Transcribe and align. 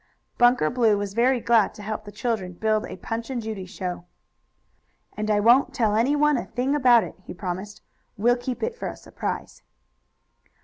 Bunker 0.39 0.71
Blue 0.71 0.97
was 0.97 1.13
very 1.13 1.39
glad 1.39 1.75
to 1.75 1.83
help 1.83 2.05
the 2.05 2.11
children 2.11 2.53
build 2.53 2.87
a 2.87 2.97
Punch 2.97 3.29
and 3.29 3.39
Judy 3.39 3.67
show. 3.67 4.05
"And 5.15 5.29
I 5.29 5.39
won't 5.39 5.75
tell 5.75 5.95
anyone 5.95 6.37
a 6.37 6.45
thing 6.47 6.73
about 6.73 7.03
it," 7.03 7.13
he 7.23 7.35
promised. 7.35 7.83
"We'll 8.17 8.35
keep 8.37 8.63
it 8.63 8.75
for 8.75 8.87
a 8.87 8.95
surprise." 8.95 9.61